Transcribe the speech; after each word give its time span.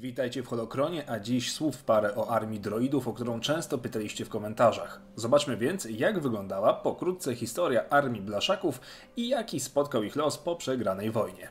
Witajcie 0.00 0.42
w 0.42 0.48
Holokronie, 0.48 1.10
a 1.10 1.18
dziś 1.18 1.52
słów 1.52 1.82
parę 1.82 2.14
o 2.16 2.28
armii 2.28 2.60
droidów, 2.60 3.08
o 3.08 3.12
którą 3.12 3.40
często 3.40 3.78
pytaliście 3.78 4.24
w 4.24 4.28
komentarzach. 4.28 5.00
Zobaczmy 5.16 5.56
więc, 5.56 5.84
jak 5.90 6.20
wyglądała 6.20 6.74
pokrótce 6.74 7.34
historia 7.34 7.88
armii 7.90 8.20
blaszaków 8.20 8.80
i 9.16 9.28
jaki 9.28 9.60
spotkał 9.60 10.02
ich 10.02 10.16
los 10.16 10.38
po 10.38 10.56
przegranej 10.56 11.10
wojnie. 11.10 11.48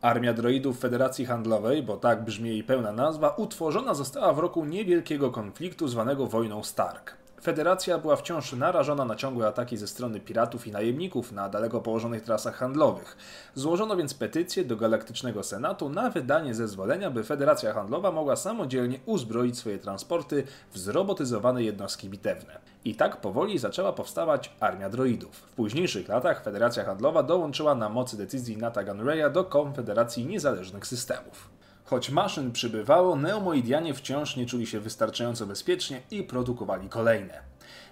Armia 0.00 0.32
droidów 0.32 0.78
Federacji 0.78 1.26
Handlowej, 1.26 1.82
bo 1.82 1.96
tak 1.96 2.24
brzmi 2.24 2.50
jej 2.50 2.64
pełna 2.64 2.92
nazwa, 2.92 3.28
utworzona 3.28 3.94
została 3.94 4.32
w 4.32 4.38
roku 4.38 4.64
niewielkiego 4.64 5.30
konfliktu 5.30 5.88
zwanego 5.88 6.26
wojną 6.26 6.62
Stark. 6.62 7.16
Federacja 7.42 7.98
była 7.98 8.16
wciąż 8.16 8.52
narażona 8.52 9.04
na 9.04 9.16
ciągłe 9.16 9.46
ataki 9.46 9.76
ze 9.76 9.88
strony 9.88 10.20
piratów 10.20 10.66
i 10.66 10.72
najemników 10.72 11.32
na 11.32 11.48
daleko 11.48 11.80
położonych 11.80 12.22
trasach 12.22 12.56
handlowych. 12.56 13.16
Złożono 13.54 13.96
więc 13.96 14.14
petycję 14.14 14.64
do 14.64 14.76
Galaktycznego 14.76 15.42
Senatu 15.42 15.88
na 15.88 16.10
wydanie 16.10 16.54
zezwolenia, 16.54 17.10
by 17.10 17.24
Federacja 17.24 17.72
Handlowa 17.72 18.12
mogła 18.12 18.36
samodzielnie 18.36 18.98
uzbroić 19.06 19.58
swoje 19.58 19.78
transporty 19.78 20.44
w 20.72 20.78
zrobotyzowane 20.78 21.62
jednostki 21.62 22.08
bitewne. 22.08 22.58
I 22.84 22.94
tak 22.94 23.20
powoli 23.20 23.58
zaczęła 23.58 23.92
powstawać 23.92 24.52
armia 24.60 24.90
droidów. 24.90 25.36
W 25.36 25.52
późniejszych 25.52 26.08
latach 26.08 26.44
Federacja 26.44 26.84
Handlowa 26.84 27.22
dołączyła 27.22 27.74
na 27.74 27.88
mocy 27.88 28.16
decyzji 28.16 28.56
Nata 28.56 28.84
Gunraya 28.84 29.30
do 29.32 29.44
Konfederacji 29.44 30.26
Niezależnych 30.26 30.86
Systemów. 30.86 31.59
Choć 31.90 32.10
maszyn 32.10 32.52
przybywało, 32.52 33.16
neomoidianie 33.16 33.94
wciąż 33.94 34.36
nie 34.36 34.46
czuli 34.46 34.66
się 34.66 34.80
wystarczająco 34.80 35.46
bezpiecznie 35.46 36.02
i 36.10 36.22
produkowali 36.22 36.88
kolejne. 36.88 37.40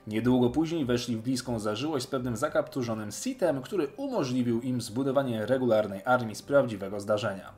Niedługo 0.07 0.51
później 0.51 0.85
weszli 0.85 1.17
w 1.17 1.23
bliską 1.23 1.59
zażyłość 1.59 2.05
z 2.05 2.09
pewnym 2.09 2.37
zakapturzonym 2.37 3.13
Sitem, 3.13 3.63
który 3.63 3.89
umożliwił 3.97 4.61
im 4.61 4.81
zbudowanie 4.81 5.47
regularnej 5.47 6.01
armii 6.05 6.35
z 6.35 6.43
prawdziwego 6.43 7.01
zdarzenia. 7.01 7.53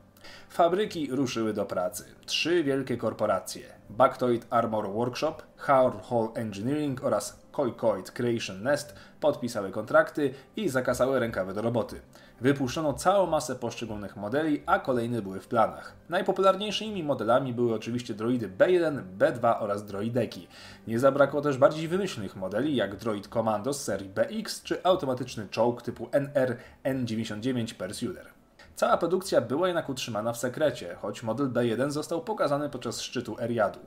Fabryki 0.48 1.08
ruszyły 1.10 1.54
do 1.54 1.66
pracy. 1.66 2.04
Trzy 2.26 2.64
wielkie 2.64 2.96
korporacje 2.96 3.62
Bactoid 3.90 4.46
Armor 4.50 4.92
Workshop, 4.92 5.34
Hall 5.56 5.92
Engineering 6.34 7.04
oraz 7.04 7.39
Koikoid 7.52 8.10
Creation 8.10 8.62
Nest 8.62 8.94
podpisały 9.20 9.70
kontrakty 9.70 10.34
i 10.56 10.68
zakasały 10.68 11.20
rękawy 11.20 11.54
do 11.54 11.62
roboty. 11.62 12.00
Wypuszczono 12.40 12.92
całą 12.92 13.26
masę 13.26 13.56
poszczególnych 13.56 14.16
modeli, 14.16 14.62
a 14.66 14.78
kolejne 14.78 15.22
były 15.22 15.40
w 15.40 15.48
planach. 15.48 15.96
Najpopularniejszymi 16.08 17.02
modelami 17.02 17.54
były 17.54 17.74
oczywiście 17.74 18.14
droidy 18.14 18.48
B1, 18.48 19.02
B2 19.18 19.56
oraz 19.60 19.84
droideki. 19.84 20.48
Nie 20.86 20.98
zabrakło 20.98 21.40
też 21.40 21.58
bardziej 21.58 21.88
wymyślnych 21.88 22.36
modeli 22.36 22.76
jak 22.76 22.96
droid 22.96 23.28
Commando 23.28 23.72
z 23.72 23.84
serii 23.84 24.08
BX 24.08 24.62
czy 24.62 24.84
automatyczny 24.84 25.48
czołg 25.48 25.82
typu 25.82 26.08
NR 26.12 26.56
N99 26.84 27.74
Pursuer. 27.74 28.39
Cała 28.74 28.96
produkcja 28.96 29.40
była 29.40 29.66
jednak 29.66 29.88
utrzymana 29.88 30.32
w 30.32 30.38
sekrecie, 30.38 30.94
choć 30.94 31.22
model 31.22 31.50
B1 31.50 31.90
został 31.90 32.20
pokazany 32.20 32.70
podczas 32.70 33.00
szczytu 33.00 33.36
Eriadu. 33.40 33.78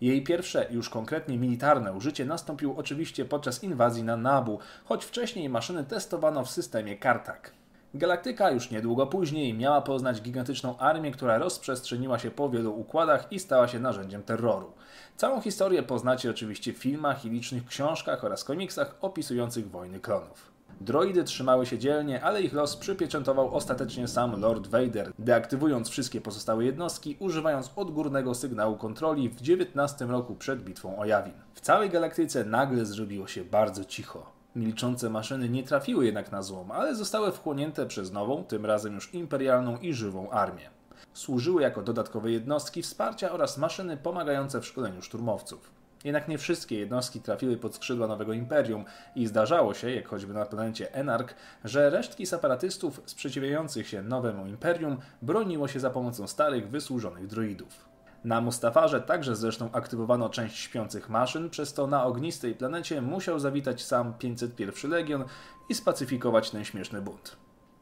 Jej 0.00 0.24
pierwsze, 0.24 0.66
już 0.70 0.90
konkretnie 0.90 1.38
militarne 1.38 1.92
użycie 1.92 2.24
nastąpiło 2.24 2.76
oczywiście 2.76 3.24
podczas 3.24 3.64
inwazji 3.64 4.02
na 4.02 4.16
Nabu, 4.16 4.58
choć 4.84 5.04
wcześniej 5.04 5.48
maszyny 5.48 5.84
testowano 5.84 6.44
w 6.44 6.50
systemie 6.50 6.96
Kartak. 6.96 7.52
Galaktyka 7.94 8.50
już 8.50 8.70
niedługo 8.70 9.06
później 9.06 9.54
miała 9.54 9.80
poznać 9.80 10.22
gigantyczną 10.22 10.78
armię, 10.78 11.10
która 11.10 11.38
rozprzestrzeniła 11.38 12.18
się 12.18 12.30
po 12.30 12.48
wielu 12.48 12.80
układach 12.80 13.32
i 13.32 13.38
stała 13.38 13.68
się 13.68 13.78
narzędziem 13.78 14.22
terroru. 14.22 14.72
Całą 15.16 15.40
historię 15.40 15.82
poznacie 15.82 16.30
oczywiście 16.30 16.72
w 16.72 16.78
filmach 16.78 17.24
i 17.24 17.30
licznych 17.30 17.66
książkach 17.66 18.24
oraz 18.24 18.44
komiksach 18.44 18.96
opisujących 19.00 19.70
wojny 19.70 20.00
klonów. 20.00 20.50
Droidy 20.80 21.24
trzymały 21.24 21.66
się 21.66 21.78
dzielnie, 21.78 22.24
ale 22.24 22.42
ich 22.42 22.52
los 22.52 22.76
przypieczętował 22.76 23.54
ostatecznie 23.54 24.08
sam 24.08 24.40
Lord 24.40 24.66
Vader, 24.66 25.12
deaktywując 25.18 25.88
wszystkie 25.88 26.20
pozostałe 26.20 26.64
jednostki, 26.64 27.16
używając 27.18 27.70
odgórnego 27.76 28.34
sygnału 28.34 28.76
kontroli 28.76 29.28
w 29.28 29.40
19 29.40 30.04
roku 30.04 30.34
przed 30.34 30.64
bitwą 30.64 30.98
o 30.98 31.04
Jawin. 31.04 31.34
W 31.54 31.60
całej 31.60 31.90
galaktyce 31.90 32.44
nagle 32.44 32.86
zrobiło 32.86 33.26
się 33.26 33.44
bardzo 33.44 33.84
cicho. 33.84 34.32
Milczące 34.56 35.10
maszyny 35.10 35.48
nie 35.48 35.62
trafiły 35.62 36.06
jednak 36.06 36.32
na 36.32 36.42
złom, 36.42 36.70
ale 36.70 36.94
zostały 36.94 37.32
wchłonięte 37.32 37.86
przez 37.86 38.12
nową, 38.12 38.44
tym 38.44 38.66
razem 38.66 38.94
już 38.94 39.14
imperialną 39.14 39.78
i 39.78 39.94
żywą 39.94 40.30
armię. 40.30 40.70
Służyły 41.14 41.62
jako 41.62 41.82
dodatkowe 41.82 42.30
jednostki 42.30 42.82
wsparcia 42.82 43.32
oraz 43.32 43.58
maszyny 43.58 43.96
pomagające 43.96 44.60
w 44.60 44.66
szkoleniu 44.66 45.02
szturmowców. 45.02 45.79
Jednak 46.04 46.28
nie 46.28 46.38
wszystkie 46.38 46.78
jednostki 46.78 47.20
trafiły 47.20 47.56
pod 47.56 47.74
skrzydła 47.74 48.06
nowego 48.06 48.32
imperium 48.32 48.84
i 49.14 49.26
zdarzało 49.26 49.74
się, 49.74 49.90
jak 49.90 50.08
choćby 50.08 50.34
na 50.34 50.46
planecie 50.46 50.94
Enark, 50.94 51.34
że 51.64 51.90
resztki 51.90 52.26
separatystów 52.26 53.02
sprzeciwiających 53.06 53.88
się 53.88 54.02
nowemu 54.02 54.46
imperium 54.46 54.98
broniło 55.22 55.68
się 55.68 55.80
za 55.80 55.90
pomocą 55.90 56.26
starych, 56.26 56.70
wysłużonych 56.70 57.26
druidów. 57.26 57.90
Na 58.24 58.40
Mustafarze 58.40 59.00
także 59.00 59.36
zresztą 59.36 59.72
aktywowano 59.72 60.28
część 60.28 60.56
śpiących 60.56 61.08
maszyn, 61.08 61.50
przez 61.50 61.74
to 61.74 61.86
na 61.86 62.04
ognistej 62.04 62.54
planecie 62.54 63.02
musiał 63.02 63.38
zawitać 63.38 63.84
sam 63.84 64.14
501 64.14 64.90
Legion 64.90 65.24
i 65.68 65.74
spacyfikować 65.74 66.50
ten 66.50 66.64
śmieszny 66.64 67.02
bunt. 67.02 67.36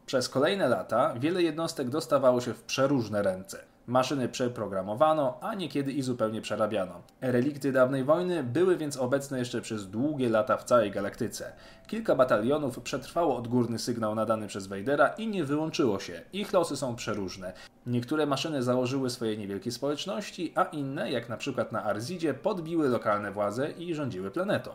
Przez 0.06 0.28
kolejne 0.28 0.68
lata 0.68 1.14
wiele 1.14 1.42
jednostek 1.42 1.88
dostawało 1.88 2.40
się 2.40 2.54
w 2.54 2.62
przeróżne 2.62 3.22
ręce. 3.22 3.77
Maszyny 3.88 4.28
przeprogramowano, 4.28 5.38
a 5.40 5.54
niekiedy 5.54 5.92
i 5.92 6.02
zupełnie 6.02 6.40
przerabiano. 6.40 7.02
Relikty 7.20 7.72
dawnej 7.72 8.04
wojny 8.04 8.42
były 8.42 8.76
więc 8.76 8.96
obecne 8.96 9.38
jeszcze 9.38 9.60
przez 9.60 9.90
długie 9.90 10.28
lata 10.28 10.56
w 10.56 10.64
całej 10.64 10.90
galaktyce. 10.90 11.52
Kilka 11.86 12.14
batalionów 12.14 12.80
przetrwało 12.80 13.36
odgórny 13.36 13.78
sygnał 13.78 14.14
nadany 14.14 14.46
przez 14.46 14.66
Vadera 14.66 15.08
i 15.08 15.28
nie 15.28 15.44
wyłączyło 15.44 16.00
się. 16.00 16.20
Ich 16.32 16.52
losy 16.52 16.76
są 16.76 16.96
przeróżne. 16.96 17.52
Niektóre 17.86 18.26
maszyny 18.26 18.62
założyły 18.62 19.10
swoje 19.10 19.36
niewielkie 19.36 19.72
społeczności, 19.72 20.52
a 20.54 20.64
inne, 20.64 21.10
jak 21.10 21.28
na 21.28 21.36
przykład 21.36 21.72
na 21.72 21.84
Arzidzie, 21.84 22.34
podbiły 22.34 22.88
lokalne 22.88 23.32
władze 23.32 23.70
i 23.70 23.94
rządziły 23.94 24.30
planetą. 24.30 24.70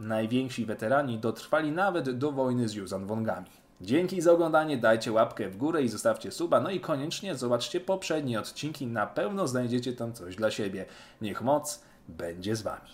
Najwięksi 0.00 0.66
weterani 0.66 1.18
dotrwali 1.18 1.72
nawet 1.72 2.10
do 2.10 2.32
wojny 2.32 2.68
z 2.68 2.74
Yuzan 2.74 3.06
Wongami. 3.06 3.67
Dzięki 3.80 4.20
za 4.20 4.32
oglądanie, 4.32 4.76
dajcie 4.76 5.12
łapkę 5.12 5.48
w 5.48 5.56
górę 5.56 5.82
i 5.82 5.88
zostawcie 5.88 6.30
suba, 6.30 6.60
no 6.60 6.70
i 6.70 6.80
koniecznie 6.80 7.34
zobaczcie 7.34 7.80
poprzednie 7.80 8.40
odcinki, 8.40 8.86
na 8.86 9.06
pewno 9.06 9.48
znajdziecie 9.48 9.92
tam 9.92 10.12
coś 10.12 10.36
dla 10.36 10.50
siebie. 10.50 10.86
Niech 11.20 11.42
moc 11.42 11.82
będzie 12.08 12.56
z 12.56 12.62
Wami. 12.62 12.90